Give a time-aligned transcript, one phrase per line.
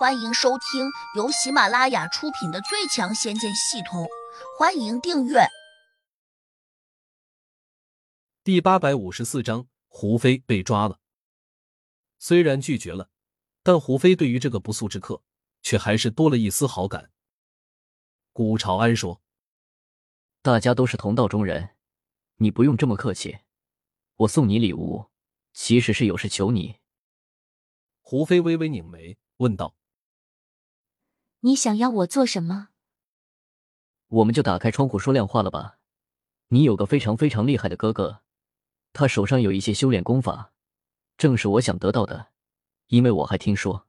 [0.00, 4.04] 欢迎收听由喜马拉雅出品的《最强仙剑系统》，
[4.58, 5.40] 欢迎订阅。
[8.42, 11.00] 第八百五十四章，胡飞被抓了。
[12.18, 13.10] 虽然拒绝了，
[13.62, 15.22] 但胡飞对于这个不速之客，
[15.60, 17.10] 却还是多了一丝好感。
[18.32, 19.20] 古朝安说
[20.40, 21.76] ：“大家都是同道中人，
[22.36, 23.40] 你不用这么客气。
[24.16, 25.10] 我送你礼物，
[25.52, 26.76] 其实是有事求你。”
[28.00, 29.76] 胡飞微微拧眉，问道。
[31.42, 32.68] 你想要我做什么？
[34.08, 35.78] 我们就打开窗户说亮话了吧。
[36.48, 38.20] 你有个非常非常厉害的哥哥，
[38.92, 40.52] 他手上有一些修炼功法，
[41.16, 42.28] 正是我想得到的。
[42.88, 43.86] 因为我还听说，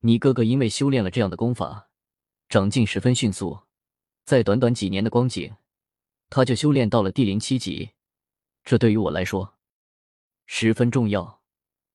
[0.00, 1.88] 你哥哥因为修炼了这样的功法，
[2.48, 3.62] 长进十分迅速，
[4.24, 5.56] 在短短几年的光景，
[6.30, 7.90] 他就修炼到了第零七级。
[8.62, 9.54] 这对于我来说
[10.46, 11.40] 十分重要，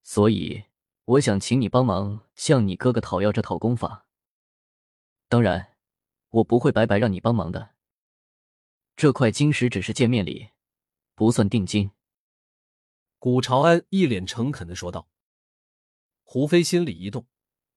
[0.04, 0.66] 所以
[1.06, 4.07] 我想请你帮忙向你哥哥讨要这套功法。
[5.30, 5.76] 当然，
[6.30, 7.76] 我不会白白让你帮忙的。
[8.96, 10.52] 这块晶石只是见面礼，
[11.16, 11.92] 不算定金。
[13.20, 15.10] 古朝安一脸诚恳的说道。
[16.24, 17.26] 胡飞心里一动，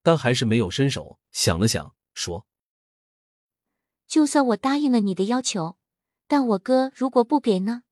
[0.01, 1.19] 但还是没有伸手。
[1.31, 2.45] 想了想，说
[4.07, 5.77] ：“就算我答应了你的要求，
[6.27, 7.83] 但我哥如果不给呢？”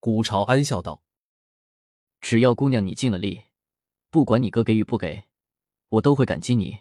[0.00, 1.02] 古朝安笑道
[2.20, 3.44] ：“只要姑娘你尽了力，
[4.10, 5.24] 不管你哥给与不给，
[5.88, 6.80] 我都会感激你。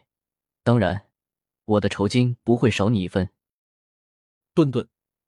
[0.63, 1.06] 当然。”
[1.67, 3.29] 我的酬金不会少你一分。
[4.53, 4.87] 顿顿，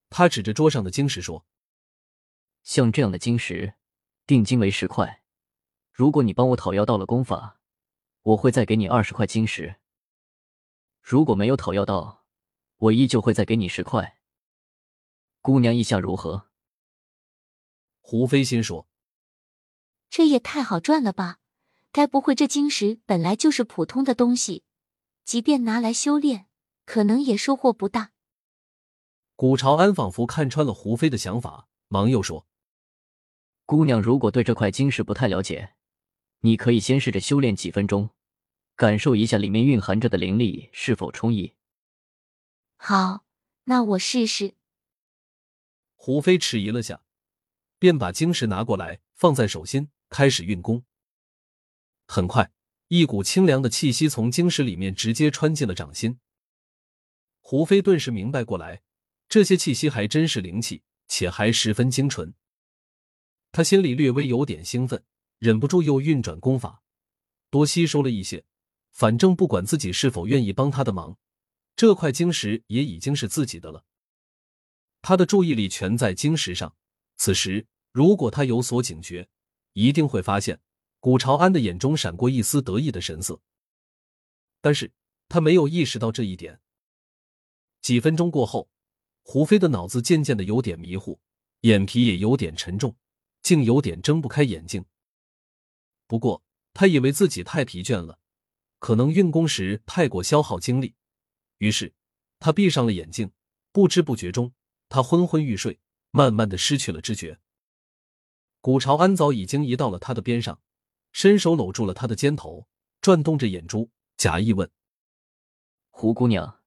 [0.09, 1.45] 他指着桌上的晶石说
[2.63, 3.73] ：“像这样的晶石，
[4.25, 5.21] 定金为十块。
[5.91, 7.59] 如果你帮我讨要到了功法，
[8.21, 9.81] 我会再给你二十块晶石。
[11.01, 12.25] 如果没有讨要到，
[12.77, 14.17] 我依旧会再给你十块。
[15.41, 16.47] 姑娘意下如何？”
[17.99, 18.87] 胡飞心说
[20.09, 21.39] ：“这也太好赚了吧！
[21.91, 24.63] 该不会这晶石本来就是普通的东西？”
[25.29, 26.47] 即便拿来修炼，
[26.85, 28.13] 可能也收获不大。
[29.35, 32.47] 古朝安仿佛看穿了胡飞的想法，忙又说
[33.67, 35.75] ：“姑娘，如果对这块晶石不太了解，
[36.39, 38.09] 你可以先试着修炼几分钟，
[38.75, 41.53] 感受一下里面蕴含着的灵力是否充溢。”
[42.77, 43.23] 好，
[43.65, 44.55] 那我试试。
[45.93, 47.03] 胡飞迟疑了下，
[47.77, 50.83] 便把晶石拿过来，放在手心，开始运功。
[52.07, 52.51] 很快。
[52.89, 56.19] 一股清凉的气息从晶石里面直接穿进了掌心，
[57.39, 58.81] 胡飞顿时明白过来，
[59.27, 62.33] 这些气息还真是灵气，且还十分精纯。
[63.51, 65.03] 他心里略微有点兴奋，
[65.37, 66.81] 忍不住又运转功法，
[67.51, 68.43] 多吸收了一些。
[68.91, 71.15] 反正不管自己是否愿意帮他的忙，
[71.75, 73.85] 这块晶石也已经是自己的了。
[75.03, 76.75] 他的注意力全在晶石上，
[77.17, 79.29] 此时如果他有所警觉，
[79.73, 80.59] 一定会发现。
[81.01, 83.41] 古朝安的眼中闪过一丝得意的神色，
[84.59, 84.91] 但是
[85.29, 86.59] 他没有意识到这一点。
[87.81, 88.69] 几分钟过后，
[89.23, 91.21] 胡飞的脑子渐渐的有点迷糊，
[91.61, 92.97] 眼皮也有点沉重，
[93.41, 94.83] 竟有点睁不开眼睛。
[96.05, 96.43] 不过
[96.73, 98.19] 他以为自己太疲倦了，
[98.79, 100.95] 可能运功时太过消耗精力，
[101.59, 101.93] 于是
[102.39, 103.31] 他闭上了眼睛。
[103.71, 104.51] 不知不觉中，
[104.89, 105.79] 他昏昏欲睡，
[106.11, 107.39] 慢慢的失去了知觉。
[108.59, 110.59] 古朝安早已经移到了他的边上。
[111.11, 112.67] 伸手搂住了他的肩头，
[113.01, 114.69] 转动着眼珠，假意问
[115.89, 116.61] ：“胡姑娘，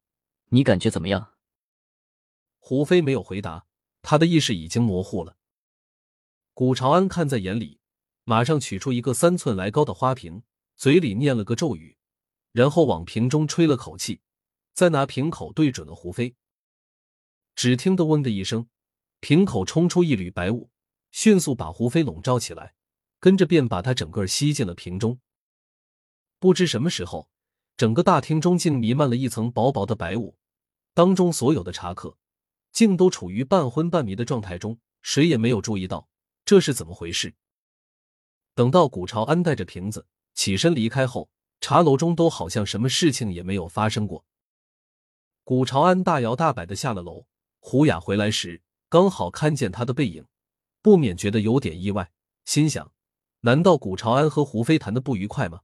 [0.48, 1.34] 你感觉怎么样？”
[2.58, 3.66] 胡飞没有回答，
[4.02, 5.36] 他的意识已经模糊了。
[6.54, 7.80] 古朝安看在眼里，
[8.24, 10.42] 马上取出一个三寸来高的花瓶，
[10.76, 11.96] 嘴里念了个咒语，
[12.52, 14.20] 然后往瓶中吹了口气，
[14.74, 16.36] 再拿瓶口对准了胡飞。
[17.54, 18.68] 只听得“嗡”的一声，
[19.20, 20.70] 瓶口冲出一缕白雾，
[21.10, 22.74] 迅速把胡飞笼罩起来。
[23.22, 25.20] 跟着便把他整个吸进了瓶中。
[26.40, 27.28] 不知什么时候，
[27.76, 30.36] 整个大厅中竟弥漫了一层薄薄的白雾，
[30.92, 32.18] 当中所有的茶客
[32.72, 36.08] 竟都处于半昏半迷的状态中，谁也没有注意到
[36.44, 37.32] 这是怎么回事。
[38.56, 40.04] 等到古朝安带着瓶子
[40.34, 44.24] 起身离开后，茶楼中都好像什么事情也没有发生过。
[45.44, 47.26] 古朝安大摇大摆的下了楼，
[47.60, 50.26] 胡雅回来时刚好看见他的背影，
[50.82, 52.10] 不免觉得有点意外，
[52.44, 52.92] 心想。
[53.44, 55.62] 难道古朝安和胡飞谈的不愉快吗？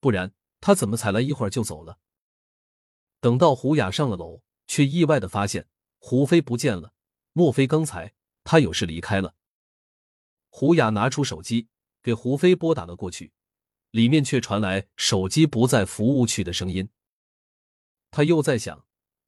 [0.00, 1.98] 不然他怎么才来一会儿就走了？
[3.20, 5.68] 等到胡雅上了楼，却意外的发现
[5.98, 6.94] 胡飞不见了。
[7.32, 9.34] 莫非刚才他有事离开了？
[10.48, 11.68] 胡雅拿出手机
[12.02, 13.32] 给胡飞拨打了过去，
[13.90, 16.88] 里面却传来手机不在服务区的声音。
[18.10, 18.86] 他又在想，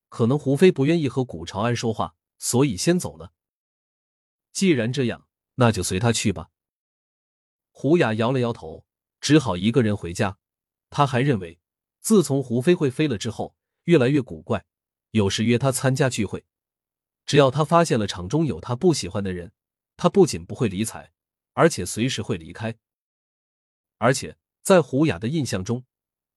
[0.09, 3.35] 可能胡飞不愿意和古朝安说话，所以先走了。
[4.51, 6.51] 既然这样，那就随他去吧。
[7.81, 8.85] 胡雅摇了摇头，
[9.23, 10.37] 只好一个人回家。
[10.91, 11.59] 他还认为
[12.01, 14.67] 自从胡飞会飞了之后，越来越古怪。
[15.13, 16.45] 有时约他参加聚会，
[17.25, 19.53] 只要他发现了场中有他不喜欢的人，
[19.97, 21.11] 他不仅不会理睬，
[21.55, 22.77] 而且随时会离开。
[23.97, 25.87] 而且在胡雅的印象中，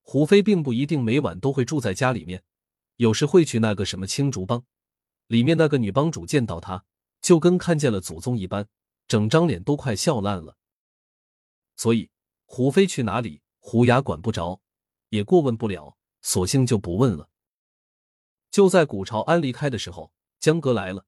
[0.01, 2.41] 胡飞并不一定每晚都会住在家里面，
[2.95, 4.63] 有时会去那个什么青竹帮。
[5.27, 6.85] 里面那个女帮主见到他，
[7.21, 8.69] 就跟看见了祖宗一般，
[9.09, 10.55] 整张脸都快笑烂了。
[11.75, 12.09] 所以
[12.45, 14.61] 胡飞去哪里，胡雅管不着，
[15.09, 17.29] 也过问不了，索性就不问了。
[18.51, 21.05] 就在古朝安离开的时候，江哥来了。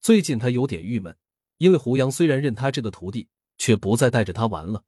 [0.00, 1.16] 最近他有点郁闷，
[1.58, 3.28] 因为胡杨虽然认他这个徒弟，
[3.58, 4.84] 却不再带着他玩了。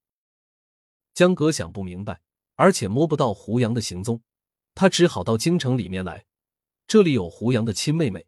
[1.15, 2.21] 江哥想不明白，
[2.55, 4.23] 而且摸不到胡杨的行踪，
[4.75, 6.27] 他只好到京城里面来。
[6.87, 8.27] 这里有胡杨的亲妹妹。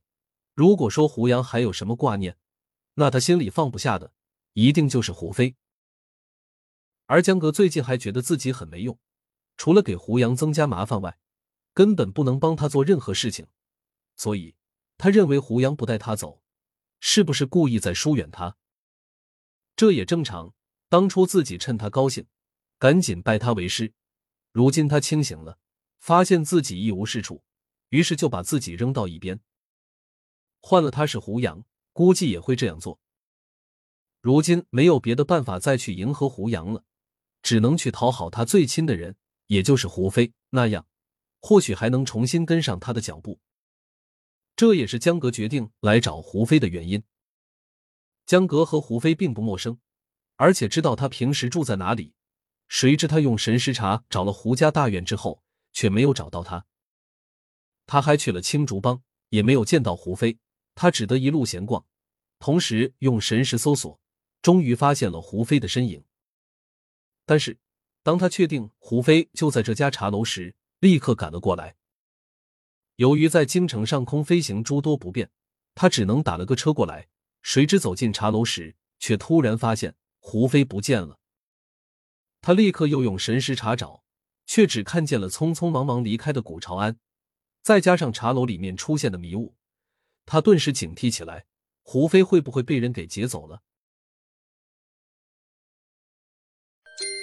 [0.55, 2.37] 如果说胡杨还有什么挂念，
[2.95, 4.13] 那他心里放不下的
[4.55, 5.55] 一定就是胡飞。
[7.09, 8.99] 而江格最近还觉得自己很没用，
[9.57, 11.19] 除了给胡杨增加麻烦外，
[11.73, 13.47] 根本不能帮他做任何事情。
[14.15, 14.55] 所以，
[14.99, 16.43] 他认为胡杨不带他走，
[17.01, 18.59] 是不是故意在疏远他？
[19.75, 20.55] 这也正常。
[20.91, 22.27] 当初自己趁他高兴，
[22.79, 23.95] 赶紧拜他为师。
[24.53, 25.59] 如今他清醒了，
[25.99, 27.43] 发现自己一无是处，
[27.89, 29.41] 于是就把自己扔到一边。
[30.61, 33.01] 换了他是胡杨，估计也会这样做。
[34.21, 36.85] 如今没有别的办法再去迎合胡杨了，
[37.43, 40.33] 只能去讨好他最亲的人，也就是胡飞。
[40.51, 40.87] 那样，
[41.41, 43.41] 或许还能重新跟上他的脚步。
[44.57, 47.03] 这也是江格决定来找胡飞的原因。
[48.27, 49.79] 江格和胡飞并不陌生，
[50.37, 52.15] 而且知道他平时住在哪里。
[52.67, 55.43] 谁知他用神识查找了胡家大院之后，
[55.73, 56.67] 却没有找到他。
[57.87, 60.39] 他还去了青竹帮，也没有见到胡飞。
[60.75, 61.87] 他只得一路闲逛，
[62.39, 63.99] 同时用神识搜索，
[64.43, 66.05] 终于发现了胡飞的身影。
[67.29, 67.59] 但是，
[68.03, 71.77] 当他确定胡飞就在这家茶楼时，立刻赶了过来。
[72.97, 75.31] 由于在京城上空飞行诸多不便，
[75.75, 77.07] 他只能打了个车过来。
[77.43, 81.19] 谁知走进茶楼时，却突然发现胡飞不见了。
[82.41, 84.03] 他立刻又用神识查找，
[84.47, 86.99] 却只看见了匆匆忙忙离开的古朝安，
[87.61, 89.55] 再加上茶楼里面出现的迷雾，
[90.25, 91.45] 他顿时警惕起来：
[91.83, 93.61] 胡飞会不会被人给劫走了？